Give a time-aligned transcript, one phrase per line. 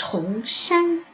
[0.00, 1.09] 重山。